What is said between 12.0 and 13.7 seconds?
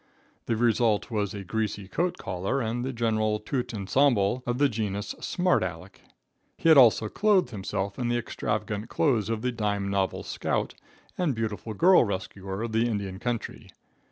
rescuer of the Indian country.